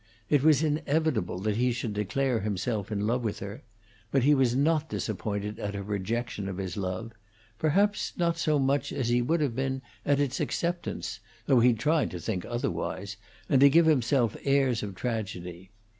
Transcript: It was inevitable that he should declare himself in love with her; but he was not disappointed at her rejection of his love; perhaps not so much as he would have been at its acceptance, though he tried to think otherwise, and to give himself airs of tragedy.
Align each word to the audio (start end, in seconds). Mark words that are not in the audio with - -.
It 0.31 0.41
was 0.41 0.63
inevitable 0.63 1.37
that 1.41 1.57
he 1.57 1.71
should 1.71 1.93
declare 1.93 2.39
himself 2.39 2.91
in 2.91 3.05
love 3.05 3.23
with 3.23 3.37
her; 3.37 3.61
but 4.09 4.23
he 4.23 4.33
was 4.33 4.55
not 4.55 4.89
disappointed 4.89 5.59
at 5.59 5.75
her 5.75 5.83
rejection 5.83 6.47
of 6.49 6.57
his 6.57 6.75
love; 6.75 7.11
perhaps 7.59 8.13
not 8.17 8.39
so 8.39 8.57
much 8.57 8.91
as 8.91 9.09
he 9.09 9.21
would 9.21 9.41
have 9.41 9.55
been 9.55 9.83
at 10.03 10.19
its 10.19 10.39
acceptance, 10.39 11.19
though 11.45 11.59
he 11.59 11.73
tried 11.75 12.09
to 12.09 12.19
think 12.19 12.45
otherwise, 12.45 13.15
and 13.47 13.61
to 13.61 13.69
give 13.69 13.85
himself 13.85 14.35
airs 14.43 14.81
of 14.81 14.95
tragedy. 14.95 15.69